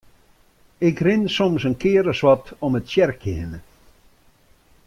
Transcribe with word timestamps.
Ik 0.89 0.97
rin 1.05 1.23
soms 1.35 1.63
in 1.69 1.77
kear 1.83 2.05
as 2.11 2.23
wat 2.25 2.45
om 2.65 2.73
it 2.79 2.87
tsjerkje 2.89 3.33
hinne. 3.39 3.59